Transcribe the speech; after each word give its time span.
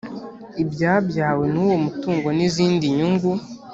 ibyabyawe 0.61 1.45
n 1.53 1.55
uwo 1.63 1.75
mutungo 1.83 2.27
n 2.37 2.39
izindi 2.47 2.85
nyungu 2.97 3.31